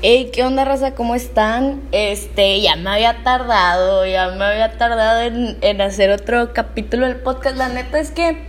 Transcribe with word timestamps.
Hey, 0.00 0.30
¿qué 0.32 0.44
onda, 0.44 0.64
raza? 0.64 0.94
¿Cómo 0.94 1.16
están? 1.16 1.82
Este, 1.90 2.60
ya 2.60 2.76
me 2.76 2.88
había 2.88 3.24
tardado, 3.24 4.06
ya 4.06 4.28
me 4.28 4.44
había 4.44 4.78
tardado 4.78 5.22
en, 5.22 5.80
hacer 5.80 6.10
otro 6.10 6.52
capítulo 6.52 7.04
del 7.04 7.16
podcast. 7.16 7.56
La 7.56 7.68
neta 7.68 7.98
es 7.98 8.12
que 8.12 8.44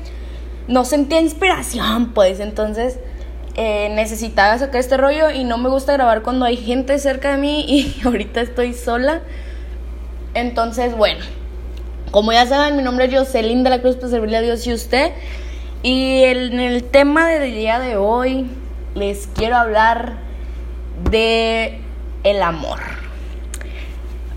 no 0.67 0.85
sentía 0.85 1.19
inspiración, 1.19 2.13
pues, 2.13 2.39
entonces 2.39 2.99
eh, 3.55 3.89
necesitaba 3.95 4.59
sacar 4.59 4.79
este 4.79 4.95
rollo 4.95 5.31
y 5.31 5.43
no 5.43 5.57
me 5.57 5.69
gusta 5.69 5.93
grabar 5.93 6.21
cuando 6.21 6.45
hay 6.45 6.55
gente 6.55 6.99
cerca 6.99 7.31
de 7.31 7.37
mí 7.37 7.65
y 7.67 7.99
ahorita 8.05 8.41
estoy 8.41 8.75
sola. 8.75 9.21
Entonces, 10.35 10.95
bueno, 10.95 11.25
como 12.11 12.31
ya 12.31 12.45
saben, 12.45 12.77
mi 12.77 12.83
nombre 12.83 13.05
es 13.05 13.15
Jocelyn 13.15 13.63
de 13.63 13.71
la 13.71 13.81
Cruz 13.81 13.95
para 13.95 14.09
servirle 14.09 14.37
a 14.37 14.41
Dios 14.41 14.67
y 14.67 14.73
usted. 14.73 15.13
Y 15.81 16.25
en 16.25 16.59
el 16.59 16.83
tema 16.83 17.27
del 17.27 17.55
día 17.55 17.79
de 17.79 17.97
hoy 17.97 18.45
les 18.93 19.25
quiero 19.33 19.55
hablar 19.55 20.28
de 21.09 21.79
el 22.23 22.41
amor. 22.41 22.79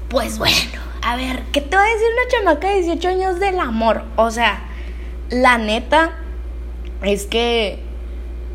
Pues 0.08 0.38
bueno, 0.38 0.56
a 1.02 1.16
ver, 1.16 1.42
¿qué 1.52 1.60
te 1.60 1.76
va 1.76 1.82
a 1.82 1.86
decir 1.86 2.06
una 2.12 2.28
chamaca 2.30 2.68
de 2.68 2.82
18 2.82 3.08
años 3.08 3.40
del 3.40 3.58
amor? 3.58 4.04
O 4.16 4.30
sea, 4.30 4.60
la 5.30 5.58
neta 5.58 6.12
es 7.02 7.26
que 7.26 7.78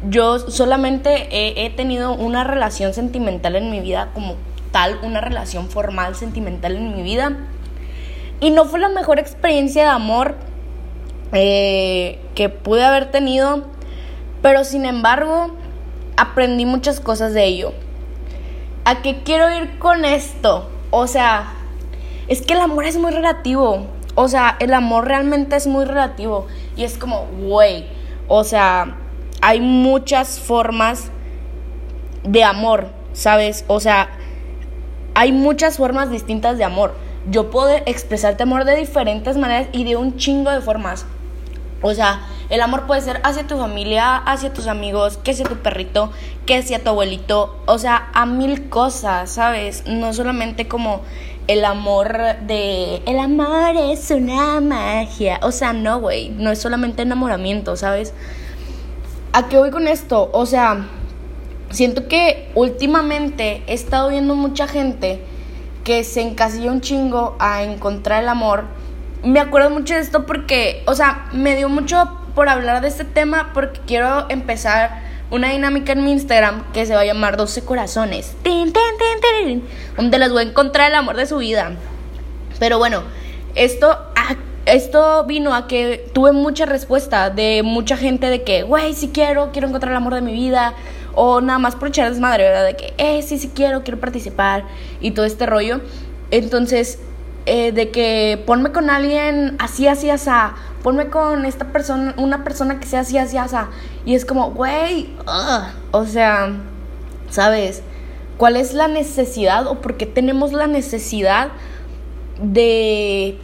yo 0.07 0.39
solamente 0.39 1.27
he, 1.65 1.69
tenido 1.71 2.13
una 2.13 2.43
relación 2.43 2.93
sentimental 2.93 3.55
en 3.55 3.71
mi 3.71 3.79
vida 3.79 4.11
como 4.13 4.35
tal, 4.71 4.99
una 5.01 5.21
relación 5.21 5.69
formal 5.69 6.15
sentimental 6.15 6.75
en 6.75 6.95
mi 6.95 7.01
vida. 7.01 7.35
Y 8.39 8.51
no 8.51 8.65
fue 8.65 8.79
la 8.79 8.89
mejor 8.89 9.17
experiencia 9.19 9.83
de 9.83 9.89
amor 9.89 10.35
eh, 11.33 12.19
que 12.35 12.49
pude 12.49 12.85
haber 12.85 13.09
tenido, 13.09 13.63
pero 14.43 14.63
sin 14.63 14.85
embargo 14.85 15.55
aprendí 16.15 16.65
muchas 16.65 16.99
cosas 16.99 17.33
de 17.33 17.45
ello. 17.45 17.73
¿A 18.87 19.01
qué 19.01 19.21
quiero 19.21 19.53
ir 19.53 19.79
con 19.79 20.05
esto? 20.05 20.69
O 20.91 21.07
sea, 21.07 21.51
es 22.29 22.41
que 22.41 22.53
el 22.53 22.61
amor 22.61 22.85
es 22.85 22.97
muy 22.97 23.11
relativo. 23.11 23.85
O 24.15 24.29
sea, 24.29 24.55
el 24.61 24.73
amor 24.73 25.05
realmente 25.05 25.57
es 25.57 25.67
muy 25.67 25.83
relativo. 25.83 26.47
Y 26.77 26.85
es 26.85 26.97
como, 26.97 27.25
güey, 27.37 27.85
o 28.29 28.45
sea, 28.45 28.95
hay 29.41 29.59
muchas 29.59 30.39
formas 30.39 31.11
de 32.23 32.45
amor, 32.45 32.87
¿sabes? 33.11 33.65
O 33.67 33.81
sea, 33.81 34.07
hay 35.15 35.33
muchas 35.33 35.75
formas 35.75 36.09
distintas 36.09 36.57
de 36.57 36.63
amor. 36.63 36.95
Yo 37.29 37.49
puedo 37.49 37.75
expresarte 37.85 38.43
amor 38.43 38.63
de 38.63 38.77
diferentes 38.77 39.35
maneras 39.35 39.67
y 39.73 39.83
de 39.83 39.97
un 39.97 40.15
chingo 40.15 40.49
de 40.49 40.61
formas. 40.61 41.05
O 41.81 41.93
sea, 41.93 42.21
el 42.49 42.61
amor 42.61 42.87
puede 42.87 43.01
ser 43.01 43.19
hacia 43.23 43.45
tu 43.45 43.57
familia, 43.57 44.15
hacia 44.15 44.53
tus 44.53 44.67
amigos, 44.67 45.17
que 45.17 45.31
hacia 45.31 45.45
tu 45.45 45.57
perrito, 45.57 46.11
que 46.45 46.57
hacia 46.57 46.83
tu 46.83 46.89
abuelito, 46.89 47.61
o 47.65 47.77
sea, 47.77 48.09
a 48.13 48.25
mil 48.25 48.69
cosas, 48.69 49.31
¿sabes? 49.31 49.85
No 49.85 50.13
solamente 50.13 50.67
como 50.67 51.01
el 51.47 51.63
amor 51.63 52.09
de 52.45 53.01
el 53.05 53.19
amor 53.19 53.75
es 53.75 54.11
una 54.11 54.59
magia, 54.61 55.39
o 55.41 55.51
sea, 55.51 55.73
no, 55.73 55.99
güey, 55.99 56.29
no 56.29 56.51
es 56.51 56.59
solamente 56.59 57.01
enamoramiento, 57.01 57.75
¿sabes? 57.75 58.13
¿A 59.33 59.47
qué 59.47 59.57
voy 59.57 59.71
con 59.71 59.87
esto? 59.87 60.29
O 60.33 60.45
sea, 60.45 60.87
siento 61.69 62.07
que 62.07 62.49
últimamente 62.55 63.63
he 63.67 63.73
estado 63.73 64.09
viendo 64.09 64.35
mucha 64.35 64.67
gente 64.67 65.21
que 65.83 66.03
se 66.03 66.21
encasilla 66.21 66.71
un 66.71 66.81
chingo 66.81 67.35
a 67.39 67.63
encontrar 67.63 68.23
el 68.23 68.29
amor. 68.29 68.65
Me 69.23 69.39
acuerdo 69.39 69.69
mucho 69.69 69.93
de 69.93 70.01
esto 70.01 70.25
porque, 70.25 70.83
o 70.85 70.95
sea, 70.95 71.29
me 71.31 71.55
dio 71.55 71.69
mucho 71.69 72.16
por 72.37 72.49
hablar 72.49 72.83
de 72.83 72.87
este 72.87 73.03
tema 73.03 73.49
porque 73.51 73.79
quiero 73.87 74.27
empezar 74.29 75.01
una 75.31 75.49
dinámica 75.49 75.93
en 75.93 76.05
mi 76.05 76.11
Instagram 76.11 76.71
que 76.71 76.85
se 76.85 76.93
va 76.93 77.01
a 77.01 77.03
llamar 77.03 77.35
12 77.35 77.65
corazones. 77.65 78.35
donde 79.95 80.19
les 80.19 80.31
voy 80.31 80.43
a 80.43 80.47
encontrar 80.47 80.91
el 80.91 80.95
amor 80.95 81.15
de 81.15 81.25
su 81.25 81.37
vida. 81.37 81.71
Pero 82.59 82.77
bueno, 82.77 83.01
esto, 83.55 83.97
esto 84.67 85.25
vino 85.25 85.55
a 85.55 85.67
que 85.67 86.11
tuve 86.13 86.31
mucha 86.31 86.67
respuesta 86.67 87.31
de 87.31 87.63
mucha 87.63 87.97
gente 87.97 88.29
de 88.29 88.43
que, 88.43 88.61
güey, 88.61 88.93
si 88.93 89.07
quiero, 89.07 89.51
quiero 89.51 89.69
encontrar 89.69 89.93
el 89.93 89.97
amor 89.97 90.13
de 90.13 90.21
mi 90.21 90.33
vida. 90.33 90.75
O 91.15 91.41
nada 91.41 91.57
más 91.57 91.75
por 91.75 91.87
echar 91.87 92.07
desmadre, 92.07 92.43
¿verdad? 92.43 92.65
De 92.67 92.75
que, 92.75 92.93
eh, 92.99 93.23
sí, 93.23 93.39
sí 93.39 93.49
quiero, 93.51 93.81
quiero 93.81 93.99
participar 93.99 94.65
y 95.01 95.09
todo 95.09 95.25
este 95.25 95.47
rollo. 95.47 95.81
Entonces, 96.29 96.99
eh, 97.47 97.71
de 97.71 97.91
que 97.91 98.43
ponme 98.45 98.73
con 98.73 98.89
alguien 98.89 99.55
así, 99.57 99.87
así, 99.87 100.09
así, 100.09 100.29
ponme 100.87 101.09
con 101.09 101.43
esta 101.43 101.65
persona, 101.65 102.13
una 102.15 102.45
persona 102.45 102.79
que 102.79 102.87
sea 102.87 103.01
así, 103.01 103.17
así, 103.17 103.35
así. 103.35 103.57
Y 104.05 104.15
es 104.15 104.23
como, 104.23 104.51
güey, 104.51 105.09
o 105.91 106.05
sea, 106.05 106.53
¿sabes? 107.29 107.83
¿Cuál 108.37 108.55
es 108.55 108.73
la 108.73 108.87
necesidad 108.87 109.67
o 109.67 109.81
por 109.81 109.97
qué 109.97 110.05
tenemos 110.05 110.53
la 110.53 110.65
necesidad 110.65 111.49
de 112.41 113.37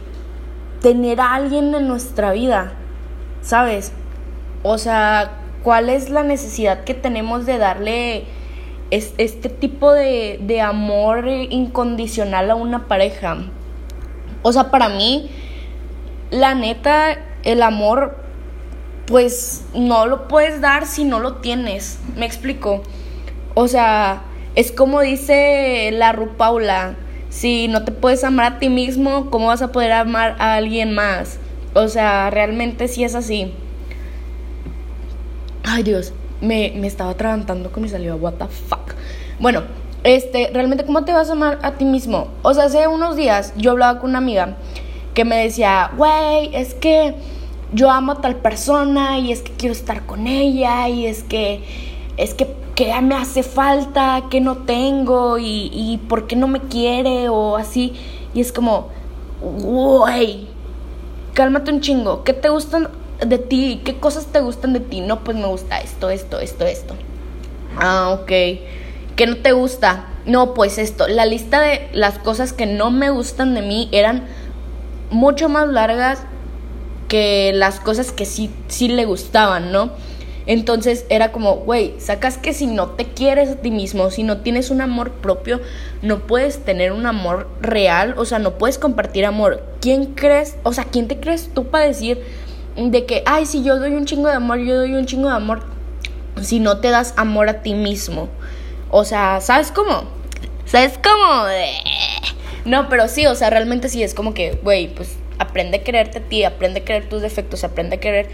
tener 0.80 1.20
a 1.20 1.34
alguien 1.34 1.74
en 1.74 1.86
nuestra 1.86 2.32
vida? 2.32 2.72
¿Sabes? 3.42 3.92
O 4.62 4.78
sea, 4.78 5.32
¿cuál 5.62 5.90
es 5.90 6.08
la 6.08 6.22
necesidad 6.22 6.84
que 6.84 6.94
tenemos 6.94 7.44
de 7.44 7.58
darle 7.58 8.24
este 8.90 9.50
tipo 9.50 9.92
de, 9.92 10.40
de 10.40 10.62
amor 10.62 11.28
incondicional 11.28 12.50
a 12.50 12.54
una 12.54 12.88
pareja? 12.88 13.36
O 14.40 14.50
sea, 14.50 14.70
para 14.70 14.88
mí, 14.88 15.28
la 16.30 16.54
neta, 16.54 17.18
el 17.44 17.62
amor, 17.62 18.16
pues 19.06 19.64
no 19.74 20.06
lo 20.06 20.28
puedes 20.28 20.60
dar 20.60 20.86
si 20.86 21.04
no 21.04 21.20
lo 21.20 21.36
tienes. 21.36 21.98
¿Me 22.16 22.26
explico? 22.26 22.82
O 23.54 23.68
sea, 23.68 24.22
es 24.54 24.72
como 24.72 25.00
dice 25.00 25.90
la 25.92 26.12
Ru 26.12 26.36
Paula, 26.36 26.96
si 27.28 27.68
no 27.68 27.84
te 27.84 27.92
puedes 27.92 28.24
amar 28.24 28.54
a 28.54 28.58
ti 28.58 28.68
mismo, 28.68 29.30
¿cómo 29.30 29.48
vas 29.48 29.62
a 29.62 29.72
poder 29.72 29.92
amar 29.92 30.36
a 30.38 30.54
alguien 30.54 30.94
más? 30.94 31.38
O 31.74 31.88
sea, 31.88 32.30
realmente 32.30 32.88
sí 32.88 33.04
es 33.04 33.14
así. 33.14 33.52
Ay 35.64 35.82
Dios, 35.82 36.12
me, 36.40 36.72
me 36.76 36.86
estaba 36.86 37.10
atragantando 37.10 37.72
con 37.72 37.82
mi 37.82 37.88
saliva, 37.88 38.14
what 38.14 38.34
the 38.34 38.46
fuck. 38.46 38.94
Bueno, 39.40 39.62
este, 40.04 40.50
realmente, 40.52 40.84
¿cómo 40.84 41.04
te 41.04 41.12
vas 41.12 41.30
a 41.30 41.32
amar 41.32 41.58
a 41.62 41.72
ti 41.72 41.84
mismo? 41.84 42.28
O 42.42 42.54
sea, 42.54 42.64
hace 42.64 42.86
unos 42.86 43.16
días 43.16 43.52
yo 43.56 43.72
hablaba 43.72 43.98
con 43.98 44.10
una 44.10 44.18
amiga 44.18 44.56
que 45.14 45.24
me 45.24 45.36
decía, 45.36 45.90
güey, 45.96 46.54
es 46.54 46.74
que 46.74 47.14
yo 47.72 47.90
amo 47.90 48.12
a 48.12 48.20
tal 48.20 48.36
persona 48.36 49.18
y 49.18 49.32
es 49.32 49.40
que 49.42 49.52
quiero 49.52 49.72
estar 49.72 50.06
con 50.06 50.26
ella 50.26 50.88
y 50.88 51.06
es 51.06 51.22
que, 51.22 51.62
es 52.16 52.34
que, 52.34 52.54
que 52.74 53.00
me 53.00 53.14
hace 53.14 53.42
falta, 53.42 54.24
que 54.30 54.40
no 54.40 54.58
tengo 54.58 55.38
y, 55.38 55.70
y 55.72 55.98
por 56.08 56.26
qué 56.26 56.36
no 56.36 56.48
me 56.48 56.60
quiere 56.60 57.28
o 57.28 57.56
así. 57.56 57.94
Y 58.34 58.40
es 58.40 58.52
como, 58.52 58.88
güey, 59.40 60.48
cálmate 61.32 61.72
un 61.72 61.80
chingo, 61.80 62.24
¿qué 62.24 62.32
te 62.32 62.48
gustan 62.48 62.88
de 63.24 63.38
ti? 63.38 63.80
¿Qué 63.84 63.96
cosas 63.96 64.26
te 64.26 64.40
gustan 64.40 64.72
de 64.72 64.80
ti? 64.80 65.00
No, 65.00 65.20
pues 65.20 65.36
me 65.36 65.46
gusta 65.46 65.80
esto, 65.80 66.10
esto, 66.10 66.40
esto, 66.40 66.64
esto. 66.66 66.94
Ah, 67.76 68.16
ok 68.20 68.32
¿Qué 69.16 69.26
no 69.28 69.36
te 69.36 69.52
gusta? 69.52 70.06
No, 70.26 70.54
pues 70.54 70.78
esto, 70.78 71.06
la 71.06 71.24
lista 71.24 71.60
de 71.60 71.88
las 71.92 72.18
cosas 72.18 72.52
que 72.52 72.66
no 72.66 72.90
me 72.90 73.10
gustan 73.10 73.54
de 73.54 73.62
mí 73.62 73.88
eran 73.92 74.24
mucho 75.10 75.48
más 75.48 75.68
largas 75.68 76.22
que 77.08 77.52
las 77.54 77.80
cosas 77.80 78.12
que 78.12 78.24
sí, 78.24 78.50
sí 78.68 78.88
le 78.88 79.04
gustaban, 79.04 79.72
¿no? 79.72 79.90
Entonces 80.46 81.06
era 81.08 81.32
como, 81.32 81.56
güey, 81.56 81.94
sacas 81.98 82.36
que 82.36 82.52
si 82.52 82.66
no 82.66 82.88
te 82.88 83.06
quieres 83.06 83.48
a 83.50 83.56
ti 83.56 83.70
mismo, 83.70 84.10
si 84.10 84.22
no 84.22 84.38
tienes 84.38 84.70
un 84.70 84.82
amor 84.82 85.10
propio, 85.12 85.60
no 86.02 86.20
puedes 86.20 86.64
tener 86.64 86.92
un 86.92 87.06
amor 87.06 87.48
real, 87.60 88.14
o 88.18 88.26
sea, 88.26 88.38
no 88.38 88.58
puedes 88.58 88.78
compartir 88.78 89.24
amor. 89.24 89.64
¿Quién 89.80 90.14
crees, 90.14 90.56
o 90.62 90.72
sea, 90.72 90.84
quién 90.84 91.08
te 91.08 91.18
crees 91.18 91.48
tú 91.54 91.68
para 91.68 91.86
decir 91.86 92.22
de 92.76 93.06
que, 93.06 93.22
ay, 93.24 93.46
si 93.46 93.62
yo 93.62 93.78
doy 93.78 93.94
un 93.94 94.04
chingo 94.04 94.28
de 94.28 94.34
amor, 94.34 94.58
yo 94.58 94.76
doy 94.76 94.94
un 94.94 95.06
chingo 95.06 95.28
de 95.28 95.36
amor, 95.36 95.62
si 96.42 96.60
no 96.60 96.78
te 96.78 96.90
das 96.90 97.14
amor 97.16 97.48
a 97.48 97.62
ti 97.62 97.72
mismo? 97.72 98.28
O 98.90 99.04
sea, 99.04 99.40
¿sabes 99.40 99.70
cómo? 99.70 100.04
¿Sabes 100.66 100.98
cómo? 101.02 101.44
No, 102.64 102.88
pero 102.88 103.08
sí, 103.08 103.26
o 103.26 103.34
sea, 103.34 103.50
realmente 103.50 103.88
sí 103.88 104.02
es 104.02 104.14
como 104.14 104.34
que, 104.34 104.58
güey, 104.62 104.88
pues 104.88 105.16
aprende 105.38 105.78
a 105.78 105.82
quererte 105.82 106.18
a 106.18 106.22
ti, 106.22 106.44
aprende 106.44 106.80
a 106.80 106.84
querer 106.84 107.08
tus 107.08 107.20
defectos, 107.22 107.64
aprende 107.64 107.96
a 107.96 108.00
querer 108.00 108.28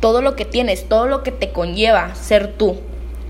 todo 0.00 0.22
lo 0.22 0.36
que 0.36 0.44
tienes, 0.44 0.88
todo 0.88 1.06
lo 1.06 1.22
que 1.22 1.32
te 1.32 1.50
conlleva 1.50 2.14
ser 2.14 2.52
tú. 2.54 2.78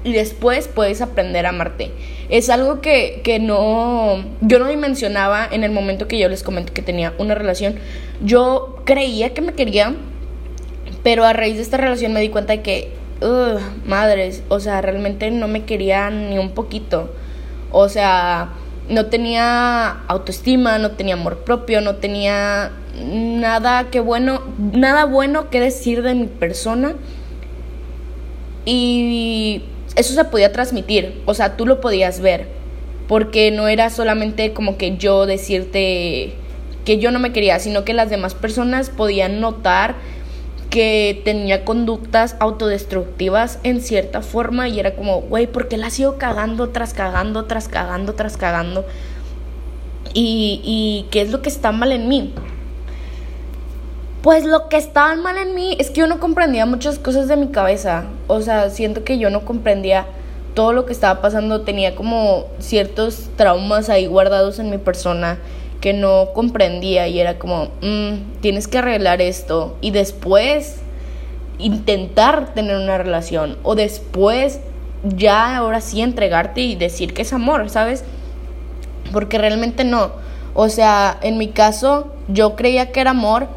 Y 0.02 0.12
después 0.12 0.66
puedes 0.66 1.02
aprender 1.02 1.44
a 1.44 1.50
amarte. 1.50 1.90
Es 2.30 2.48
algo 2.48 2.80
que, 2.80 3.20
que 3.22 3.38
no, 3.38 4.24
yo 4.40 4.58
no 4.58 4.66
dimensionaba 4.66 5.46
en 5.50 5.62
el 5.62 5.72
momento 5.72 6.08
que 6.08 6.18
yo 6.18 6.28
les 6.28 6.42
comento 6.42 6.72
que 6.72 6.80
tenía 6.80 7.12
una 7.18 7.34
relación. 7.34 7.76
Yo 8.22 8.82
creía 8.84 9.34
que 9.34 9.42
me 9.42 9.52
quería, 9.52 9.94
pero 11.02 11.24
a 11.24 11.32
raíz 11.32 11.56
de 11.56 11.62
esta 11.62 11.76
relación 11.76 12.14
me 12.14 12.20
di 12.20 12.30
cuenta 12.30 12.54
de 12.54 12.62
que 12.62 13.00
madres, 13.84 14.42
o 14.48 14.60
sea, 14.60 14.80
realmente 14.80 15.30
no 15.30 15.48
me 15.48 15.64
querían 15.64 16.30
ni 16.30 16.38
un 16.38 16.52
poquito. 16.52 17.12
O 17.70 17.88
sea, 17.88 18.54
no 18.90 19.06
tenía 19.06 20.02
autoestima, 20.08 20.78
no 20.78 20.90
tenía 20.92 21.14
amor 21.14 21.44
propio, 21.44 21.80
no 21.80 21.96
tenía 21.96 22.72
nada 23.02 23.90
que 23.90 24.00
bueno, 24.00 24.42
nada 24.58 25.04
bueno 25.06 25.48
que 25.48 25.60
decir 25.60 26.02
de 26.02 26.14
mi 26.14 26.26
persona. 26.26 26.94
Y 28.66 29.64
eso 29.96 30.12
se 30.14 30.24
podía 30.24 30.52
transmitir, 30.52 31.22
o 31.24 31.34
sea, 31.34 31.56
tú 31.56 31.66
lo 31.66 31.80
podías 31.80 32.20
ver. 32.20 32.46
porque 33.10 33.50
no 33.50 33.66
era 33.66 33.90
solamente 33.90 34.52
como 34.52 34.76
que 34.78 34.96
yo 34.96 35.26
decirte 35.26 36.32
que 36.84 36.98
yo 36.98 37.10
no 37.10 37.18
me 37.18 37.32
quería, 37.32 37.58
sino 37.58 37.84
que 37.84 37.92
las 37.92 38.08
demás 38.08 38.36
personas 38.36 38.88
podían 38.88 39.40
notar 39.40 39.96
que 40.70 41.20
tenía 41.24 41.64
conductas 41.64 42.36
autodestructivas 42.38 43.58
en 43.64 43.80
cierta 43.80 44.22
forma 44.22 44.68
y 44.68 44.78
era 44.78 44.94
como, 44.94 45.20
güey, 45.22 45.48
¿por 45.48 45.68
qué 45.68 45.76
la 45.76 45.90
sigo 45.90 46.16
cagando 46.16 46.70
tras 46.70 46.94
cagando, 46.94 47.44
tras 47.44 47.68
cagando, 47.68 48.14
tras 48.14 48.36
cagando? 48.36 48.86
Y, 50.14 50.60
y 50.64 51.08
qué 51.10 51.22
es 51.22 51.30
lo 51.30 51.42
que 51.42 51.48
está 51.48 51.72
mal 51.72 51.90
en 51.90 52.08
mí. 52.08 52.32
Pues 54.22 54.44
lo 54.44 54.68
que 54.68 54.76
estaba 54.76 55.16
mal 55.16 55.38
en 55.38 55.54
mí 55.54 55.76
es 55.80 55.90
que 55.90 56.00
yo 56.00 56.06
no 56.06 56.20
comprendía 56.20 56.66
muchas 56.66 56.98
cosas 56.98 57.26
de 57.26 57.36
mi 57.36 57.48
cabeza. 57.48 58.04
O 58.28 58.40
sea, 58.40 58.70
siento 58.70 59.02
que 59.02 59.18
yo 59.18 59.30
no 59.30 59.44
comprendía 59.44 60.06
todo 60.54 60.72
lo 60.72 60.86
que 60.86 60.92
estaba 60.92 61.20
pasando. 61.20 61.62
Tenía 61.62 61.96
como 61.96 62.46
ciertos 62.58 63.30
traumas 63.36 63.88
ahí 63.88 64.06
guardados 64.06 64.58
en 64.58 64.70
mi 64.70 64.78
persona 64.78 65.38
que 65.80 65.92
no 65.92 66.32
comprendía 66.34 67.08
y 67.08 67.20
era 67.20 67.38
como, 67.38 67.68
mm, 67.80 68.40
tienes 68.40 68.68
que 68.68 68.78
arreglar 68.78 69.20
esto 69.22 69.76
y 69.80 69.90
después 69.90 70.80
intentar 71.58 72.54
tener 72.54 72.76
una 72.76 72.98
relación 72.98 73.58
o 73.62 73.74
después 73.74 74.60
ya 75.02 75.56
ahora 75.56 75.80
sí 75.80 76.02
entregarte 76.02 76.60
y 76.60 76.76
decir 76.76 77.14
que 77.14 77.22
es 77.22 77.32
amor, 77.32 77.70
¿sabes? 77.70 78.04
Porque 79.12 79.38
realmente 79.38 79.84
no. 79.84 80.12
O 80.54 80.68
sea, 80.68 81.18
en 81.22 81.38
mi 81.38 81.48
caso 81.48 82.12
yo 82.28 82.56
creía 82.56 82.92
que 82.92 83.00
era 83.00 83.10
amor 83.10 83.48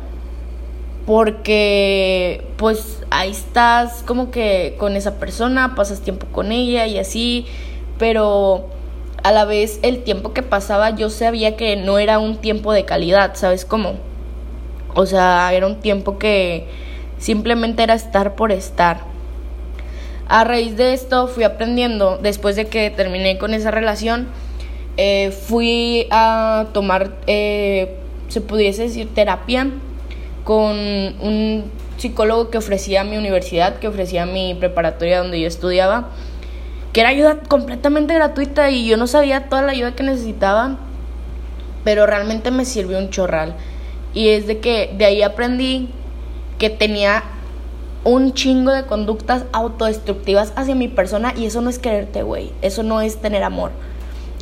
porque 1.06 2.46
pues 2.58 3.00
ahí 3.10 3.32
estás 3.32 4.04
como 4.08 4.32
que 4.32 4.76
con 4.80 4.96
esa 4.96 5.20
persona, 5.20 5.76
pasas 5.76 6.00
tiempo 6.00 6.28
con 6.32 6.52
ella 6.52 6.88
y 6.88 6.98
así, 6.98 7.46
pero 7.98 8.70
a 9.24 9.32
la 9.32 9.46
vez 9.46 9.80
el 9.82 10.04
tiempo 10.04 10.34
que 10.34 10.44
pasaba 10.44 10.92
yo 10.92 11.10
sabía 11.10 11.56
que 11.56 11.78
no 11.78 11.98
era 11.98 12.20
un 12.20 12.38
tiempo 12.38 12.74
de 12.74 12.86
calidad, 12.86 13.36
¿sabes 13.36 13.66
cómo? 13.66 13.96
O 14.96 15.06
sea, 15.06 15.52
era 15.54 15.66
un 15.66 15.80
tiempo 15.80 16.20
que 16.20 16.68
simplemente 17.18 17.84
era 17.84 17.94
estar 17.94 18.36
por 18.36 18.52
estar. 18.52 19.02
A 20.28 20.44
raíz 20.44 20.76
de 20.78 20.94
esto 20.94 21.28
fui 21.28 21.44
aprendiendo, 21.46 22.18
después 22.18 22.56
de 22.56 22.66
que 22.66 22.90
terminé 22.90 23.38
con 23.38 23.54
esa 23.54 23.72
relación, 23.72 24.28
eh, 24.98 25.32
fui 25.32 26.08
a 26.12 26.68
tomar, 26.74 27.16
eh, 27.26 27.96
se 28.28 28.42
pudiese 28.42 28.84
decir, 28.84 29.14
terapia 29.14 29.70
con 30.44 30.76
un 30.76 31.72
psicólogo 31.98 32.50
que 32.50 32.58
ofrecía 32.58 33.04
mi 33.04 33.18
universidad, 33.18 33.80
que 33.80 33.88
ofrecía 33.88 34.26
mi 34.26 34.54
preparatoria 34.54 35.20
donde 35.20 35.40
yo 35.40 35.48
estudiaba 35.48 36.10
que 36.94 37.02
era 37.02 37.10
ayuda 37.10 37.40
completamente 37.48 38.14
gratuita 38.14 38.70
y 38.70 38.86
yo 38.86 38.98
no 38.98 39.08
sabía 39.08 39.50
toda 39.50 39.64
la 39.64 39.72
ayuda 39.72 39.96
que 39.96 40.04
necesitaba, 40.04 40.78
pero 41.84 42.06
realmente 42.06 42.52
me 42.52 42.66
sirvió 42.66 43.00
un 43.00 43.10
chorral. 43.10 43.56
Y 44.14 44.30
es 44.30 44.46
de 44.46 44.60
que 44.60 44.94
de 44.96 45.06
ahí 45.06 45.24
aprendí 45.24 45.90
que 46.60 46.70
tenía 46.70 47.24
un 48.04 48.34
chingo 48.34 48.72
de 48.72 48.86
conductas 48.86 49.46
autodestructivas 49.54 50.54
hacia 50.56 50.76
mi 50.76 50.88
persona 50.88 51.34
y 51.36 51.48
eso 51.48 51.62
no 51.62 51.72
es 51.72 51.80
quererte, 51.80 52.22
güey. 52.22 52.52
Eso 52.62 52.84
no 52.84 53.02
es 53.02 53.20
tener 53.20 53.42
amor. 53.42 53.72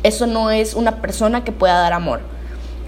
Eso 0.02 0.26
no 0.26 0.50
es 0.50 0.74
una 0.74 1.00
persona 1.00 1.44
que 1.44 1.52
pueda 1.52 1.78
dar 1.78 1.94
amor. 1.94 2.20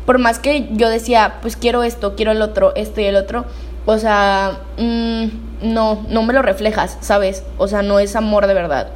Por 0.04 0.18
más 0.18 0.38
que 0.38 0.68
yo 0.72 0.90
decía, 0.90 1.38
pues 1.40 1.56
quiero 1.56 1.84
esto, 1.84 2.16
quiero 2.16 2.32
el 2.32 2.42
otro, 2.42 2.74
esto 2.76 3.00
y 3.00 3.04
el 3.04 3.16
otro, 3.16 3.46
o 3.86 3.96
sea, 3.96 4.60
mm, 4.76 5.24
no, 5.62 6.04
no 6.10 6.22
me 6.22 6.34
lo 6.34 6.42
reflejas, 6.42 6.98
¿sabes? 7.00 7.44
O 7.56 7.66
sea, 7.66 7.80
no 7.80 7.98
es 7.98 8.14
amor 8.14 8.46
de 8.46 8.52
verdad 8.52 8.88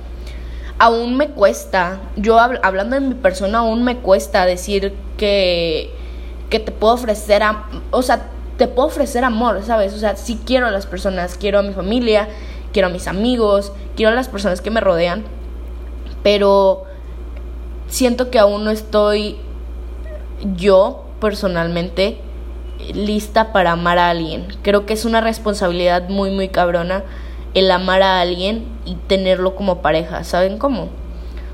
aún 0.79 1.17
me 1.17 1.29
cuesta, 1.31 2.01
yo 2.17 2.39
hablando 2.39 2.95
de 2.95 3.01
mi 3.01 3.15
persona, 3.15 3.59
aún 3.59 3.83
me 3.85 3.99
cuesta 3.99 4.47
decir 4.47 4.95
que, 5.17 5.91
que 6.51 6.61
te 6.61 6.71
puedo 6.71 6.95
ofrecer, 6.95 7.43
o 7.91 8.03
sea, 8.03 8.29
te 8.57 8.69
puedo 8.69 8.89
ofrecer 8.89 9.25
amor, 9.25 9.63
¿sabes? 9.65 9.93
O 9.95 9.99
sea, 9.99 10.17
sí 10.17 10.41
quiero 10.45 10.67
a 10.67 10.71
las 10.71 10.87
personas, 10.87 11.37
quiero 11.37 11.59
a 11.59 11.63
mi 11.63 11.73
familia, 11.73 12.29
quiero 12.73 12.89
a 12.89 12.91
mis 12.91 13.07
amigos, 13.09 13.73
quiero 13.97 14.13
a 14.13 14.15
las 14.15 14.29
personas 14.29 14.61
que 14.61 14.71
me 14.71 14.81
rodean, 14.81 15.25
pero 16.23 16.85
siento 17.89 18.31
que 18.31 18.39
aún 18.39 18.65
no 18.65 18.71
estoy 18.71 19.37
yo 20.57 21.05
personalmente 21.21 22.19
lista 22.95 23.53
para 23.53 23.73
amar 23.73 23.99
a 23.99 24.11
alguien. 24.11 24.47
Creo 24.63 24.87
que 24.87 24.95
es 24.95 25.05
una 25.05 25.21
responsabilidad 25.21 26.09
muy, 26.09 26.31
muy 26.31 26.49
cabrona 26.49 27.03
el 27.55 27.71
amar 27.71 28.03
a 28.03 28.21
alguien 28.21 28.67
y 28.85 28.95
tenerlo 28.95 29.55
como 29.55 29.83
pareja, 29.83 30.25
¿saben 30.25 30.59
cómo? 30.59 30.89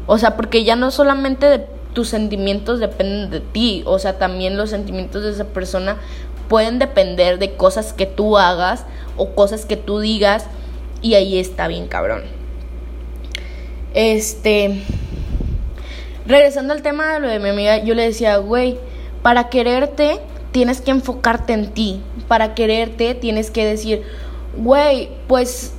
O 0.07 0.19
sea, 0.19 0.37
porque 0.37 0.65
ya 0.65 0.77
no 0.77 0.91
solamente 0.91 1.67
tus 1.93 2.09
sentimientos 2.09 2.81
dependen 2.81 3.31
de 3.31 3.41
ti, 3.41 3.83
o 3.87 3.99
sea, 3.99 4.19
también 4.19 4.57
los 4.57 4.71
sentimientos 4.71 5.23
de 5.23 5.31
esa 5.31 5.45
persona 5.45 5.97
pueden 6.49 6.79
depender 6.79 7.39
de 7.39 7.55
cosas 7.55 7.93
que 7.93 8.07
tú 8.07 8.37
hagas 8.37 8.85
o 9.17 9.31
cosas 9.31 9.65
que 9.65 9.77
tú 9.77 10.01
digas 10.01 10.47
y 11.01 11.15
ahí 11.15 11.39
está 11.39 11.69
bien 11.69 11.87
cabrón. 11.87 12.23
Este, 13.95 14.83
regresando 16.27 16.75
al 16.75 16.83
tema 16.83 17.15
de 17.15 17.21
lo 17.21 17.29
de 17.29 17.39
mi 17.39 17.51
amiga, 17.51 17.79
yo 17.79 17.95
le 17.95 18.03
decía, 18.03 18.37
güey, 18.39 18.77
para 19.23 19.49
quererte 19.49 20.21
tienes 20.51 20.81
que 20.81 20.91
enfocarte 20.91 21.53
en 21.53 21.73
ti, 21.73 22.01
para 22.29 22.55
quererte 22.55 23.15
tienes 23.15 23.51
que 23.51 23.65
decir, 23.65 24.03
güey, 24.57 25.11
pues 25.29 25.75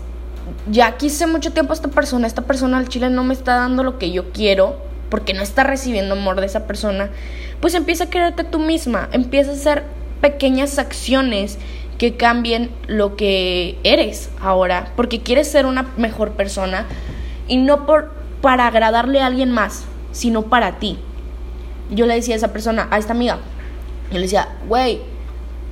ya 0.69 0.97
quise 0.97 1.27
mucho 1.27 1.53
tiempo 1.53 1.73
a 1.73 1.75
esta 1.75 1.87
persona, 1.89 2.27
esta 2.27 2.43
persona 2.43 2.77
al 2.77 2.87
chile 2.87 3.09
no 3.09 3.23
me 3.23 3.33
está 3.33 3.55
dando 3.55 3.83
lo 3.83 3.97
que 3.97 4.11
yo 4.11 4.31
quiero, 4.31 4.81
porque 5.09 5.33
no 5.33 5.41
está 5.41 5.63
recibiendo 5.63 6.15
amor 6.15 6.39
de 6.39 6.47
esa 6.47 6.67
persona, 6.67 7.09
pues 7.59 7.73
empieza 7.73 8.05
a 8.05 8.09
quererte 8.09 8.43
tú 8.43 8.59
misma, 8.59 9.09
empieza 9.11 9.51
a 9.51 9.53
hacer 9.53 9.83
pequeñas 10.21 10.79
acciones 10.79 11.57
que 11.97 12.17
cambien 12.17 12.71
lo 12.87 13.15
que 13.15 13.77
eres 13.83 14.29
ahora, 14.41 14.91
porque 14.95 15.21
quieres 15.21 15.49
ser 15.49 15.65
una 15.65 15.83
mejor 15.97 16.31
persona 16.31 16.85
y 17.47 17.57
no 17.57 17.85
por 17.85 18.11
para 18.41 18.67
agradarle 18.67 19.21
a 19.21 19.25
alguien 19.25 19.51
más, 19.51 19.85
sino 20.11 20.43
para 20.43 20.77
ti. 20.77 20.99
Yo 21.89 22.05
le 22.05 22.15
decía 22.15 22.35
a 22.35 22.37
esa 22.37 22.53
persona, 22.53 22.87
a 22.91 22.97
esta 22.97 23.13
amiga, 23.13 23.39
yo 24.11 24.17
le 24.17 24.23
decía, 24.23 24.49
güey, 24.67 25.01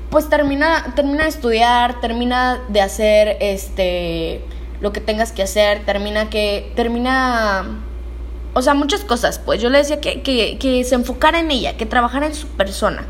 pues 0.09 0.29
termina, 0.29 0.93
termina 0.95 1.23
de 1.23 1.29
estudiar, 1.29 1.99
termina 2.01 2.61
de 2.69 2.81
hacer 2.81 3.37
este 3.41 4.41
lo 4.83 4.91
que 4.91 4.99
tengas 4.99 5.31
que 5.31 5.41
hacer, 5.41 5.85
termina 5.85 6.29
que, 6.29 6.73
termina, 6.75 7.79
o 8.53 8.61
sea, 8.61 8.73
muchas 8.73 9.05
cosas, 9.05 9.39
pues 9.39 9.61
yo 9.61 9.69
le 9.69 9.77
decía 9.77 10.01
que, 10.01 10.21
que, 10.21 10.57
que 10.59 10.83
se 10.83 10.95
enfocara 10.95 11.39
en 11.39 11.49
ella, 11.51 11.77
que 11.77 11.85
trabajara 11.85 12.25
en 12.25 12.35
su 12.35 12.47
persona, 12.47 13.05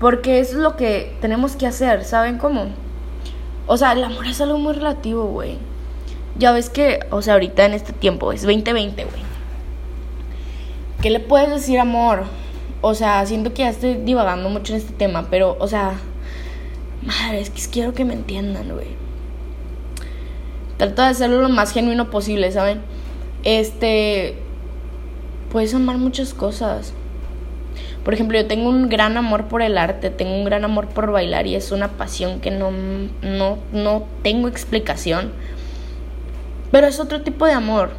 porque 0.00 0.40
eso 0.40 0.56
es 0.56 0.58
lo 0.58 0.76
que 0.76 1.16
tenemos 1.20 1.54
que 1.54 1.68
hacer, 1.68 2.02
¿saben 2.02 2.38
cómo? 2.38 2.66
O 3.68 3.76
sea, 3.76 3.92
el 3.92 4.02
amor 4.02 4.26
es 4.26 4.40
algo 4.40 4.58
muy 4.58 4.72
relativo, 4.72 5.26
güey. 5.26 5.58
Ya 6.36 6.50
ves 6.50 6.70
que, 6.70 6.98
o 7.12 7.22
sea, 7.22 7.34
ahorita 7.34 7.64
en 7.64 7.74
este 7.74 7.92
tiempo 7.92 8.32
es 8.32 8.42
2020, 8.42 9.04
güey. 9.04 9.22
¿Qué 11.00 11.10
le 11.10 11.20
puedes 11.20 11.50
decir 11.50 11.78
amor? 11.78 12.24
O 12.80 12.96
sea, 12.96 13.24
siento 13.26 13.54
que 13.54 13.62
ya 13.62 13.68
estoy 13.68 13.94
divagando 13.94 14.48
mucho 14.48 14.72
en 14.72 14.80
este 14.80 14.92
tema, 14.92 15.28
pero, 15.30 15.56
o 15.60 15.68
sea, 15.68 15.92
madre, 17.02 17.40
es 17.40 17.50
que 17.50 17.62
quiero 17.70 17.94
que 17.94 18.04
me 18.04 18.14
entiendan, 18.14 18.72
güey. 18.74 19.01
Trata 20.82 21.04
de 21.04 21.10
hacerlo 21.10 21.40
lo 21.40 21.48
más 21.48 21.72
genuino 21.72 22.10
posible, 22.10 22.50
¿saben? 22.50 22.80
Este. 23.44 24.34
Puedes 25.52 25.72
amar 25.74 25.96
muchas 25.96 26.34
cosas. 26.34 26.92
Por 28.04 28.14
ejemplo, 28.14 28.36
yo 28.36 28.48
tengo 28.48 28.68
un 28.68 28.88
gran 28.88 29.16
amor 29.16 29.44
por 29.44 29.62
el 29.62 29.78
arte, 29.78 30.10
tengo 30.10 30.34
un 30.34 30.44
gran 30.44 30.64
amor 30.64 30.88
por 30.88 31.12
bailar 31.12 31.46
y 31.46 31.54
es 31.54 31.70
una 31.70 31.86
pasión 31.86 32.40
que 32.40 32.50
no, 32.50 32.72
no, 33.22 33.58
no 33.72 34.06
tengo 34.24 34.48
explicación. 34.48 35.30
Pero 36.72 36.88
es 36.88 36.98
otro 36.98 37.22
tipo 37.22 37.46
de 37.46 37.52
amor. 37.52 37.90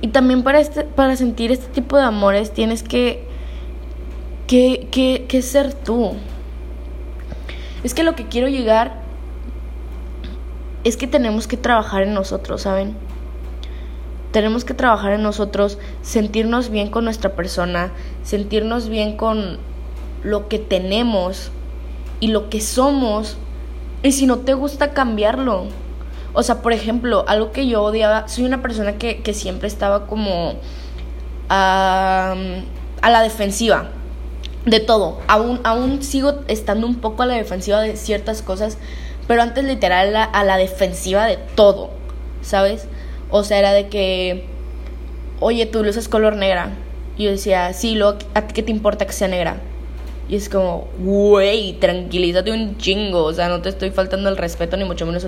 Y 0.00 0.08
también 0.08 0.44
para, 0.44 0.60
este, 0.60 0.84
para 0.84 1.14
sentir 1.14 1.52
este 1.52 1.66
tipo 1.66 1.98
de 1.98 2.04
amores 2.04 2.54
tienes 2.54 2.82
que, 2.82 3.22
que, 4.46 4.88
que, 4.90 5.26
que 5.28 5.42
ser 5.42 5.74
tú. 5.74 6.12
Es 7.82 7.92
que 7.92 8.02
lo 8.02 8.14
que 8.14 8.28
quiero 8.28 8.48
llegar 8.48 9.03
es 10.84 10.96
que 10.96 11.06
tenemos 11.06 11.48
que 11.48 11.56
trabajar 11.56 12.02
en 12.02 12.14
nosotros, 12.14 12.62
¿saben? 12.62 12.94
Tenemos 14.32 14.64
que 14.64 14.74
trabajar 14.74 15.12
en 15.12 15.22
nosotros, 15.22 15.78
sentirnos 16.02 16.68
bien 16.70 16.90
con 16.90 17.04
nuestra 17.04 17.34
persona, 17.34 17.92
sentirnos 18.22 18.88
bien 18.88 19.16
con 19.16 19.58
lo 20.22 20.48
que 20.48 20.58
tenemos 20.58 21.50
y 22.20 22.28
lo 22.28 22.50
que 22.50 22.60
somos. 22.60 23.38
Y 24.02 24.12
si 24.12 24.26
no 24.26 24.38
te 24.38 24.54
gusta 24.54 24.92
cambiarlo. 24.92 25.66
O 26.34 26.42
sea, 26.42 26.62
por 26.62 26.72
ejemplo, 26.72 27.24
algo 27.28 27.52
que 27.52 27.66
yo 27.66 27.82
odiaba, 27.82 28.28
soy 28.28 28.44
una 28.44 28.60
persona 28.60 28.98
que, 28.98 29.34
siempre 29.34 29.68
estaba 29.68 30.06
como 30.06 30.54
a 31.48 32.34
la 33.02 33.22
defensiva 33.22 33.88
de 34.66 34.80
todo. 34.80 35.20
Aún, 35.28 35.60
aún 35.62 36.02
sigo 36.02 36.40
estando 36.48 36.86
un 36.86 36.96
poco 36.96 37.22
a 37.22 37.26
la 37.26 37.34
defensiva 37.34 37.80
de 37.80 37.96
ciertas 37.96 38.42
cosas 38.42 38.78
pero 39.26 39.42
antes 39.42 39.64
literal 39.64 40.14
a 40.16 40.44
la 40.44 40.56
defensiva 40.56 41.26
de 41.26 41.38
todo, 41.54 41.90
¿sabes? 42.42 42.86
O 43.30 43.44
sea, 43.44 43.58
era 43.58 43.72
de 43.72 43.88
que 43.88 44.44
oye, 45.44 45.66
tú 45.66 45.80
usas 45.80 46.08
color 46.08 46.36
negra. 46.36 46.70
Y 47.16 47.24
yo 47.24 47.30
decía, 47.30 47.72
sí, 47.72 47.94
luego, 47.94 48.18
¿a 48.34 48.46
ti 48.46 48.54
qué 48.54 48.62
te 48.62 48.70
importa 48.70 49.06
que 49.06 49.12
sea 49.12 49.28
negra? 49.28 49.58
Y 50.28 50.36
es 50.36 50.48
como, 50.48 50.88
güey, 50.98 51.74
tranquilízate 51.74 52.50
un 52.50 52.78
chingo. 52.78 53.24
O 53.24 53.32
sea, 53.32 53.48
no 53.48 53.60
te 53.60 53.68
estoy 53.68 53.90
faltando 53.90 54.30
el 54.30 54.36
respeto, 54.36 54.76
ni 54.76 54.84
mucho 54.84 55.06
menos. 55.06 55.26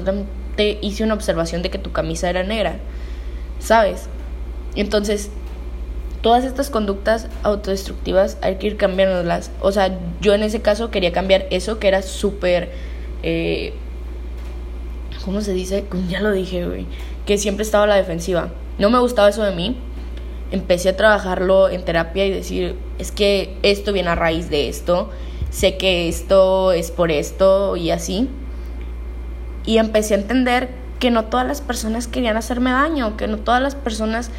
Te 0.57 0.79
hice 0.81 1.05
una 1.05 1.15
observación 1.15 1.63
de 1.63 1.71
que 1.71 1.79
tu 1.79 1.93
camisa 1.93 2.31
era 2.31 2.43
negra. 2.43 2.77
¿Sabes? 3.59 4.09
Entonces, 4.75 5.31
todas 6.23 6.45
estas 6.45 6.71
conductas 6.71 7.29
autodestructivas 7.43 8.39
hay 8.41 8.57
que 8.57 8.69
ir 8.69 8.77
cambiándolas. 8.79 9.51
O 9.61 9.71
sea, 9.71 9.99
yo 10.23 10.35
en 10.35 10.43
ese 10.43 10.63
caso 10.63 10.91
quería 10.91 11.13
cambiar 11.13 11.47
eso 11.51 11.79
que 11.79 11.89
era 11.89 12.03
súper. 12.03 12.71
Eh, 13.23 13.75
¿Cómo 15.27 15.43
se 15.43 15.53
dice? 15.53 15.85
Ya 16.09 16.23
lo 16.23 16.33
dije, 16.33 16.67
güey. 16.67 16.87
Que 17.27 17.37
siempre 17.37 17.65
estaba 17.65 17.85
a 17.85 17.87
la 17.87 17.97
defensiva. 17.97 18.49
No 18.79 18.89
me 18.89 18.99
gustaba 18.99 19.29
eso 19.29 19.43
de 19.43 19.55
mí 19.55 19.77
empecé 20.51 20.91
a 20.91 20.97
trabajarlo 20.97 21.69
en 21.69 21.85
terapia 21.85 22.27
y 22.27 22.31
decir, 22.31 22.77
es 22.99 23.13
que 23.13 23.57
esto 23.63 23.93
viene 23.93 24.11
a 24.11 24.15
raíz 24.15 24.49
de 24.51 24.69
esto, 24.69 25.11
sé 25.51 25.77
que 25.77 26.09
esto 26.09 26.73
es 26.73 26.91
por 26.91 27.11
esto 27.11 27.77
y 27.77 27.91
así. 27.91 28.29
Y 29.65 29.79
empecé 29.79 30.15
a 30.15 30.19
entender 30.19 30.69
que 31.01 31.11
no 31.11 31.25
todas 31.25 31.47
las 31.47 31.61
personas 31.61 32.07
querían 32.07 32.37
hacerme 32.37 32.71
daño, 32.71 33.17
que 33.17 33.27
no 33.27 33.39
todas 33.39 33.61
las 33.61 33.75
personas 33.75 34.31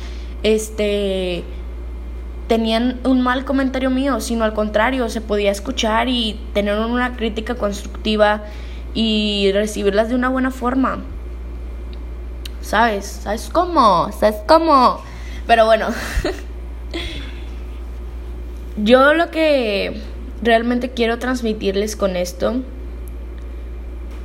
este 0.44 1.44
tenían 2.48 3.02
un 3.04 3.20
mal 3.20 3.44
comentario 3.44 3.90
mío, 3.90 4.22
sino 4.22 4.46
al 4.46 4.54
contrario, 4.54 5.10
se 5.10 5.20
podía 5.20 5.52
escuchar 5.52 6.08
y 6.08 6.40
tener 6.54 6.80
una 6.80 7.18
crítica 7.18 7.56
constructiva 7.56 8.44
y 8.98 9.52
recibirlas 9.52 10.10
de 10.10 10.16
una 10.16 10.28
buena 10.28 10.50
forma. 10.50 11.04
¿Sabes? 12.62 13.06
¿Sabes 13.06 13.48
cómo? 13.54 14.12
¿Sabes 14.12 14.38
cómo? 14.48 15.00
Pero 15.46 15.68
bueno, 15.68 15.90
yo 18.84 19.14
lo 19.14 19.30
que 19.30 20.02
realmente 20.42 20.90
quiero 20.90 21.20
transmitirles 21.20 21.96
con 21.96 22.16
esto 22.16 22.56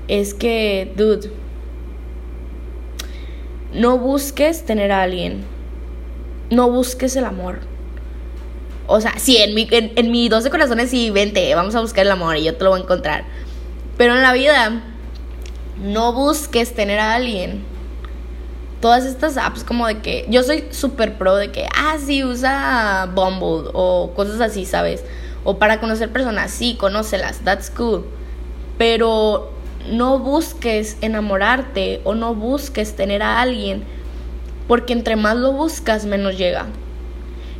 es 0.08 0.32
que, 0.32 0.90
dude, 0.96 1.30
no 3.74 3.98
busques 3.98 4.64
tener 4.64 4.90
a 4.90 5.02
alguien. 5.02 5.44
No 6.48 6.70
busques 6.70 7.14
el 7.16 7.26
amor. 7.26 7.58
O 8.86 9.02
sea, 9.02 9.18
sí, 9.18 9.36
en 9.36 9.54
mi, 9.54 9.68
en, 9.70 9.92
en 9.96 10.10
mi 10.10 10.30
12 10.30 10.48
corazones 10.48 10.88
sí, 10.88 11.10
vente, 11.10 11.54
vamos 11.54 11.74
a 11.74 11.82
buscar 11.82 12.06
el 12.06 12.12
amor 12.12 12.38
y 12.38 12.44
yo 12.44 12.56
te 12.56 12.64
lo 12.64 12.70
voy 12.70 12.80
a 12.80 12.82
encontrar. 12.84 13.24
Pero 13.96 14.14
en 14.14 14.22
la 14.22 14.32
vida, 14.32 14.82
no 15.82 16.12
busques 16.12 16.74
tener 16.74 16.98
a 16.98 17.14
alguien 17.14 17.64
todas 18.80 19.04
estas 19.04 19.36
apps 19.36 19.62
como 19.62 19.86
de 19.86 20.00
que 20.00 20.26
yo 20.28 20.42
soy 20.42 20.64
súper 20.70 21.16
pro 21.16 21.36
de 21.36 21.52
que, 21.52 21.66
ah, 21.74 21.96
sí, 22.04 22.24
usa 22.24 23.08
Bumble 23.14 23.70
o 23.72 24.12
cosas 24.14 24.40
así, 24.40 24.66
¿sabes? 24.66 25.04
O 25.44 25.58
para 25.58 25.80
conocer 25.80 26.10
personas, 26.12 26.50
sí, 26.50 26.76
conócelas, 26.78 27.38
that's 27.44 27.70
cool. 27.70 28.04
Pero 28.78 29.52
no 29.90 30.18
busques 30.18 30.96
enamorarte 31.00 32.00
o 32.04 32.14
no 32.14 32.34
busques 32.34 32.96
tener 32.96 33.22
a 33.22 33.40
alguien, 33.40 33.84
porque 34.66 34.92
entre 34.92 35.16
más 35.16 35.36
lo 35.36 35.52
buscas, 35.52 36.04
menos 36.04 36.36
llega. 36.36 36.66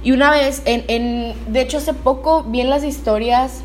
Y 0.02 0.10
una 0.10 0.30
vez, 0.32 0.62
en, 0.64 0.84
en 0.88 1.34
de 1.52 1.60
hecho 1.60 1.78
hace 1.78 1.94
poco 1.94 2.42
vi 2.42 2.60
en 2.60 2.70
las 2.70 2.82
historias 2.82 3.62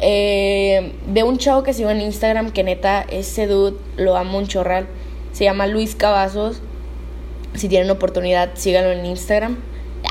eh, 0.00 0.92
de 1.06 1.22
un 1.22 1.38
chavo 1.38 1.62
que 1.62 1.72
sigo 1.72 1.90
en 1.90 2.00
Instagram, 2.00 2.52
que 2.52 2.64
neta, 2.64 3.02
ese 3.02 3.46
dude 3.46 3.76
lo 3.96 4.16
amo 4.16 4.38
un 4.38 4.46
chorral, 4.46 4.86
se 5.32 5.44
llama 5.44 5.66
Luis 5.66 5.94
Cavazos 5.94 6.62
si 7.54 7.68
tienen 7.68 7.90
oportunidad, 7.90 8.50
síganlo 8.54 8.92
en 8.92 9.04
Instagram. 9.06 9.58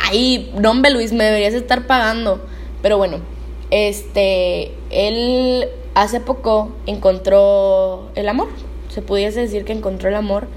Ahí, 0.03 0.51
nombre 0.60 0.91
Luis, 0.91 1.13
me 1.13 1.24
deberías 1.24 1.53
estar 1.53 1.88
pagando. 1.88 2.41
Pero 2.81 2.98
bueno, 2.98 3.19
este, 3.72 4.72
él 4.89 5.67
hace 5.96 6.19
poco 6.19 6.72
encontró 6.86 8.10
el 8.15 8.29
amor. 8.29 8.50
Se 8.89 9.01
pudiese 9.01 9.41
decir 9.41 9.65
que 9.65 9.74
encontró 9.74 10.10
el 10.10 10.15
amor 10.15 10.48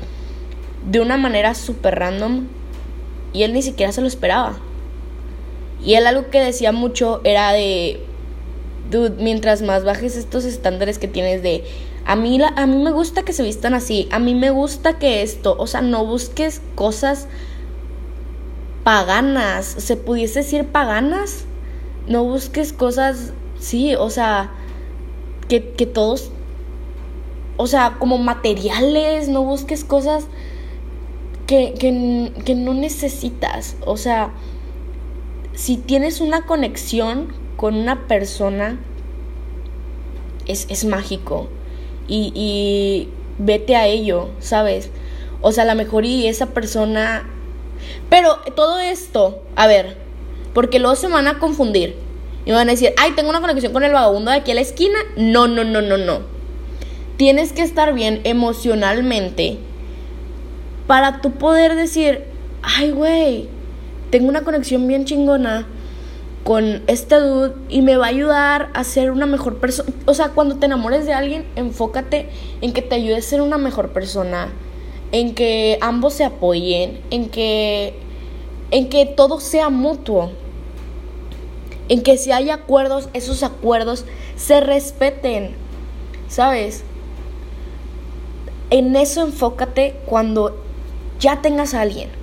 de 0.91 1.01
una 1.01 1.17
manera 1.17 1.55
súper 1.55 1.99
random 1.99 2.49
y 3.33 3.45
él 3.45 3.53
ni 3.53 3.62
siquiera 3.62 3.93
se 3.93 4.01
lo 4.01 4.09
esperaba. 4.09 4.59
Y 5.85 5.95
él 5.95 6.07
algo 6.07 6.31
que 6.31 6.41
decía 6.41 6.73
mucho 6.73 7.21
era 7.25 7.53
de, 7.53 8.01
dude, 8.93 9.23
mientras 9.23 9.63
más 9.63 9.85
bajes 9.85 10.17
estos 10.17 10.45
estándares 10.45 10.99
que 10.99 11.09
tienes 11.09 11.43
de 11.43 11.65
a 12.05 12.15
mí, 12.15 12.39
a 12.43 12.67
mí 12.67 12.83
me 12.83 12.91
gusta 12.91 13.23
que 13.23 13.33
se 13.33 13.43
vistan 13.43 13.75
así, 13.75 14.09
a 14.11 14.19
mí 14.19 14.35
me 14.35 14.51
gusta 14.51 14.99
que 14.99 15.23
esto, 15.23 15.57
o 15.59 15.67
sea, 15.67 15.81
no 15.81 16.05
busques 16.05 16.61
cosas 16.75 17.27
paganas, 18.85 19.65
se 19.67 19.97
pudiese 19.97 20.41
decir 20.41 20.67
paganas, 20.67 21.45
no 22.09 22.25
busques 22.25 22.73
cosas, 22.73 23.33
sí, 23.59 23.95
o 23.95 24.11
sea, 24.11 24.51
que, 25.49 25.71
que 25.71 25.87
todos, 25.87 26.31
o 27.57 27.67
sea, 27.67 27.97
como 27.99 28.19
materiales, 28.19 29.29
no 29.29 29.45
busques 29.45 29.85
cosas 29.85 30.25
que, 31.47 31.75
que, 31.79 32.33
que 32.45 32.55
no 32.57 32.75
necesitas, 32.75 33.77
o 33.87 33.97
sea, 33.97 34.33
si 35.55 35.77
tienes 35.77 36.21
una 36.21 36.47
conexión 36.47 37.42
con 37.62 37.76
una 37.76 38.09
persona, 38.09 38.76
es, 40.49 40.66
es 40.69 40.85
mágico 40.85 41.49
y, 42.09 43.09
vete 43.38 43.76
a 43.76 43.87
ello, 43.87 44.31
¿sabes? 44.40 44.90
O 45.42 45.52
sea, 45.52 45.62
a 45.62 45.66
lo 45.69 45.76
mejor 45.76 46.04
y 46.04 46.26
esa 46.26 46.47
persona... 46.47 47.23
Pero 48.11 48.38
todo 48.57 48.81
esto, 48.81 49.45
a 49.54 49.69
ver, 49.69 49.97
porque 50.54 50.81
luego 50.81 50.97
se 50.97 51.07
van 51.07 51.28
a 51.28 51.38
confundir. 51.38 51.95
Y 52.45 52.50
van 52.50 52.69
a 52.69 52.73
decir, 52.73 52.95
ay, 52.97 53.12
tengo 53.12 53.31
una 53.31 53.40
conexión 53.40 53.73
con 53.73 53.85
el 53.85 53.92
vagabundo 53.92 54.33
de 54.33 54.38
aquí 54.38 54.50
a 54.50 54.54
la 54.57 54.61
esquina. 54.61 54.99
No, 55.16 55.47
no, 55.47 55.62
no, 55.62 55.83
no, 55.83 55.97
no. 55.97 56.19
Tienes 57.16 57.52
que 57.52 57.62
estar 57.62 57.95
bien 57.95 58.23
emocionalmente 58.25 59.59
para 60.88 61.21
tú 61.21 61.31
poder 61.35 61.76
decir, 61.76 62.25
ay, 62.62 62.90
güey, 62.90 63.49
tengo 64.11 64.28
una 64.28 64.42
conexión 64.42 64.88
bien 64.88 65.04
chingona 65.04 65.69
con 66.45 66.83
este 66.89 67.17
dude 67.17 67.55
y 67.69 67.83
me 67.83 67.97
va 67.97 68.07
a 68.07 68.09
ayudar 68.09 68.71
a 68.75 68.85
ser 68.85 69.11
una 69.11 69.27
mejor 69.27 69.59
persona. 69.59 69.93
O 70.07 70.15
sea, 70.15 70.31
cuando 70.31 70.57
te 70.57 70.67
enamores 70.67 71.07
de 71.07 71.13
alguien, 71.13 71.47
enfócate 71.57 72.29
en 72.61 72.73
que 72.73 72.83
te 72.83 72.97
ayude 72.97 73.17
a 73.17 73.23
ser 73.23 73.41
una 73.43 73.59
mejor 73.59 73.91
persona, 73.93 74.49
en 75.13 75.35
que 75.35 75.79
ambos 75.81 76.15
se 76.15 76.25
apoyen, 76.25 77.01
en 77.11 77.29
que 77.29 77.95
en 78.71 78.89
que 78.89 79.07
todo 79.07 79.39
sea 79.39 79.69
mutuo. 79.69 80.31
En 81.89 82.03
que 82.03 82.17
si 82.17 82.33
hay 82.33 82.49
acuerdos, 82.51 83.09
esos 83.13 83.43
acuerdos 83.43 84.07
se 84.37 84.61
respeten. 84.61 85.55
¿Sabes? 86.29 86.83
En 88.71 88.97
eso 88.97 89.23
enfócate 89.23 89.97
cuando 90.07 90.57
ya 91.21 91.43
tengas 91.43 91.75
a 91.75 91.83
alguien 91.83 92.22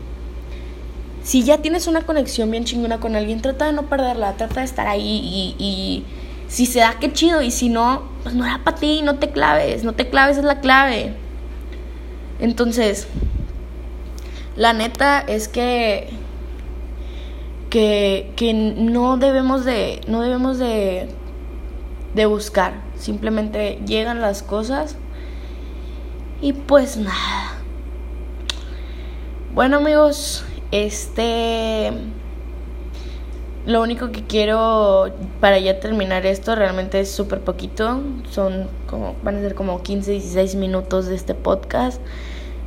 si 1.29 1.43
ya 1.43 1.59
tienes 1.59 1.85
una 1.85 2.01
conexión 2.01 2.49
bien 2.49 2.65
chingona 2.65 2.99
con 2.99 3.15
alguien, 3.15 3.39
trata 3.39 3.67
de 3.67 3.73
no 3.73 3.83
perderla, 3.83 4.33
trata 4.33 4.61
de 4.61 4.65
estar 4.65 4.87
ahí 4.87 5.53
y, 5.59 6.03
si 6.47 6.65
se 6.65 6.79
da, 6.79 6.95
qué 6.99 7.13
chido, 7.13 7.43
y 7.43 7.51
si 7.51 7.69
no, 7.69 8.01
pues 8.23 8.33
no 8.33 8.47
era 8.47 8.63
para 8.63 8.77
ti, 8.77 9.01
no 9.03 9.19
te 9.19 9.29
claves, 9.29 9.83
no 9.83 9.93
te 9.93 10.09
claves 10.09 10.39
es 10.39 10.43
la 10.43 10.59
clave. 10.59 11.13
Entonces, 12.39 13.07
la 14.55 14.73
neta 14.73 15.19
es 15.19 15.47
que, 15.47 16.09
que, 17.69 18.33
que 18.35 18.55
no 18.55 19.17
debemos 19.17 19.65
de, 19.65 20.01
no 20.07 20.23
debemos 20.23 20.57
de, 20.57 21.09
de 22.15 22.25
buscar, 22.25 22.81
simplemente 22.97 23.77
llegan 23.85 24.19
las 24.19 24.41
cosas 24.41 24.95
y 26.41 26.53
pues 26.53 26.97
nada. 26.97 27.53
Bueno 29.53 29.77
amigos, 29.77 30.43
este. 30.71 31.91
Lo 33.65 33.81
único 33.81 34.11
que 34.11 34.23
quiero 34.23 35.11
para 35.41 35.59
ya 35.59 35.79
terminar 35.79 36.25
esto 36.25 36.55
realmente 36.55 36.99
es 36.99 37.11
súper 37.11 37.41
poquito. 37.41 38.01
Son 38.29 38.67
como. 38.87 39.15
Van 39.23 39.37
a 39.37 39.39
ser 39.41 39.55
como 39.55 39.83
15, 39.83 40.11
16 40.11 40.55
minutos 40.55 41.07
de 41.07 41.15
este 41.15 41.33
podcast. 41.33 42.01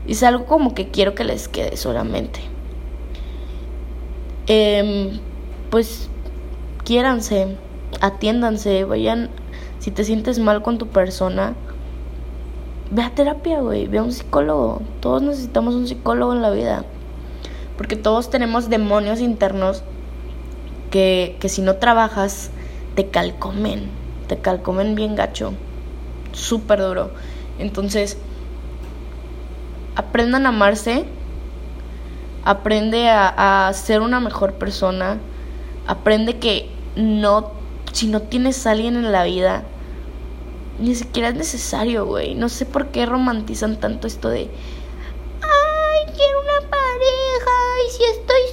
Y 0.07 0.13
es 0.13 0.23
algo 0.23 0.47
como 0.47 0.75
que 0.75 0.89
quiero 0.89 1.15
que 1.15 1.25
les 1.25 1.49
quede 1.49 1.77
solamente. 1.77 2.41
Eh, 4.49 5.19
pues 5.71 6.09
quiéranse, 6.85 7.57
atiéndanse, 8.01 8.85
vayan. 8.85 9.31
Si 9.79 9.91
te 9.91 10.05
sientes 10.05 10.39
mal 10.39 10.63
con 10.63 10.79
tu 10.79 10.89
persona, 10.89 11.55
ve 12.91 13.03
a 13.03 13.11
terapia, 13.11 13.61
güey, 13.61 13.87
ve 13.87 13.99
a 13.99 14.03
un 14.03 14.13
psicólogo. 14.13 14.83
Todos 15.01 15.23
necesitamos 15.23 15.75
un 15.75 15.89
psicólogo 15.89 16.33
en 16.35 16.43
la 16.43 16.51
vida. 16.51 16.85
Porque 17.83 17.97
todos 17.97 18.31
tenemos 18.31 18.71
demonios 18.71 19.19
internos 19.19 19.83
que, 20.93 21.37
que 21.41 21.49
si 21.49 21.63
no 21.63 21.79
trabajas 21.79 22.53
te 22.95 23.09
calcomen, 23.09 23.91
te 24.29 24.39
calcomen 24.39 24.95
bien 24.95 25.17
gacho, 25.17 25.53
súper 26.31 26.79
duro. 26.79 27.11
Entonces, 27.59 28.19
aprendan 29.97 30.47
a 30.47 30.51
amarse, 30.51 31.07
Aprende 32.45 33.09
a, 33.09 33.67
a 33.67 33.73
ser 33.73 34.01
una 34.01 34.21
mejor 34.21 34.53
persona. 34.55 35.19
Aprende 35.89 36.39
que 36.39 36.71
no, 36.95 37.51
si 37.93 38.07
no 38.07 38.23
tienes 38.23 38.65
a 38.65 38.71
alguien 38.71 38.95
en 38.95 39.11
la 39.11 39.25
vida, 39.25 39.65
ni 40.79 40.95
siquiera 40.95 41.31
es 41.31 41.35
necesario, 41.35 42.07
güey. 42.07 42.37
No 42.37 42.49
sé 42.49 42.65
por 42.65 42.91
qué 42.93 43.07
romantizan 43.07 43.75
tanto 43.75 44.07
esto 44.07 44.29
de, 44.29 44.51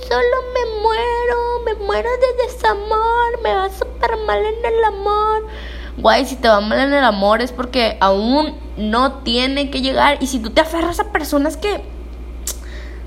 solo 0.09 0.37
me 0.53 0.81
muero, 0.81 1.37
me 1.65 1.85
muero 1.85 2.09
de 2.09 2.43
desamor, 2.47 3.41
me 3.43 3.53
va 3.53 3.69
súper 3.69 4.17
mal 4.25 4.39
en 4.39 4.65
el 4.65 4.83
amor. 4.83 5.45
Guay, 5.97 6.25
si 6.25 6.35
te 6.35 6.47
va 6.47 6.61
mal 6.61 6.79
en 6.79 6.93
el 6.93 7.03
amor 7.03 7.41
es 7.41 7.51
porque 7.51 7.97
aún 8.01 8.57
no 8.75 9.19
tiene 9.19 9.69
que 9.69 9.81
llegar. 9.81 10.17
Y 10.19 10.27
si 10.27 10.39
tú 10.39 10.49
te 10.49 10.61
aferras 10.61 10.99
a 10.99 11.11
personas 11.11 11.57
que, 11.57 11.83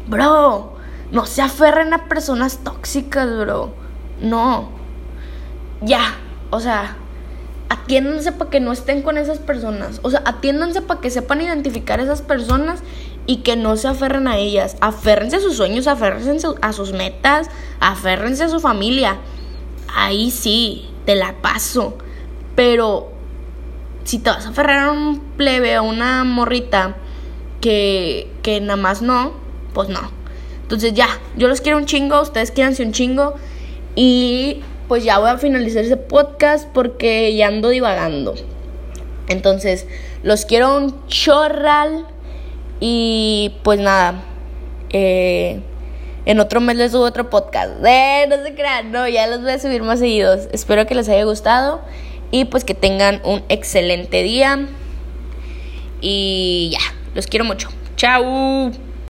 bro, 0.06 0.76
no 1.10 1.26
se 1.26 1.42
aferren 1.42 1.92
a 1.92 2.08
personas 2.08 2.60
tóxicas, 2.62 3.28
bro. 3.36 3.74
No. 4.20 4.68
Ya, 5.80 6.18
o 6.50 6.60
sea, 6.60 6.96
atiéndanse 7.68 8.30
para 8.30 8.50
que 8.50 8.60
no 8.60 8.70
estén 8.70 9.02
con 9.02 9.18
esas 9.18 9.38
personas. 9.38 9.98
O 10.04 10.10
sea, 10.10 10.22
atiéndanse 10.24 10.82
para 10.82 11.00
que 11.00 11.10
sepan 11.10 11.40
identificar 11.40 11.98
esas 11.98 12.22
personas 12.22 12.80
y 13.26 13.38
que 13.38 13.56
no 13.56 13.76
se 13.76 13.88
aferren 13.88 14.28
a 14.28 14.38
ellas. 14.38 14.76
Aférrense 14.80 15.36
a 15.36 15.40
sus 15.40 15.56
sueños, 15.56 15.86
aférrense 15.86 16.48
a 16.60 16.72
sus 16.72 16.92
metas, 16.92 17.48
aférrense 17.80 18.44
a 18.44 18.48
su 18.48 18.60
familia. 18.60 19.18
Ahí 19.94 20.30
sí, 20.30 20.88
te 21.04 21.14
la 21.14 21.34
paso. 21.40 21.98
Pero 22.54 23.10
si 24.04 24.18
te 24.18 24.30
vas 24.30 24.46
a 24.46 24.50
aferrar 24.50 24.88
a 24.88 24.92
un 24.92 25.20
plebe, 25.36 25.74
a 25.74 25.82
una 25.82 26.24
morrita 26.24 26.96
que, 27.60 28.30
que 28.42 28.60
nada 28.60 28.76
más 28.76 29.02
no, 29.02 29.32
pues 29.72 29.88
no. 29.88 30.10
Entonces 30.62 30.94
ya, 30.94 31.08
yo 31.36 31.48
los 31.48 31.60
quiero 31.60 31.78
un 31.78 31.86
chingo, 31.86 32.20
ustedes 32.22 32.50
quieranse 32.50 32.82
un 32.84 32.92
chingo. 32.92 33.34
Y 33.94 34.62
pues 34.88 35.04
ya 35.04 35.18
voy 35.18 35.30
a 35.30 35.38
finalizar 35.38 35.84
ese 35.84 35.96
podcast 35.96 36.68
porque 36.72 37.34
ya 37.36 37.48
ando 37.48 37.68
divagando. 37.68 38.34
Entonces, 39.28 39.86
los 40.22 40.44
quiero 40.44 40.76
un 40.76 41.06
chorral. 41.06 42.06
Y 42.84 43.54
pues 43.62 43.78
nada, 43.78 44.24
eh, 44.90 45.60
en 46.26 46.40
otro 46.40 46.60
mes 46.60 46.76
les 46.76 46.90
subo 46.90 47.04
otro 47.04 47.30
podcast. 47.30 47.70
Eh, 47.86 48.26
no 48.28 48.42
se 48.42 48.54
crean, 48.54 48.90
no, 48.90 49.06
ya 49.06 49.28
los 49.28 49.40
voy 49.42 49.52
a 49.52 49.58
subir 49.60 49.84
más 49.84 50.00
seguidos. 50.00 50.48
Espero 50.52 50.84
que 50.84 50.96
les 50.96 51.08
haya 51.08 51.22
gustado 51.22 51.80
y 52.32 52.44
pues 52.46 52.64
que 52.64 52.74
tengan 52.74 53.20
un 53.24 53.44
excelente 53.48 54.24
día. 54.24 54.66
Y 56.00 56.70
ya, 56.72 56.80
los 57.14 57.28
quiero 57.28 57.44
mucho. 57.44 57.68
Chao. 57.94 58.72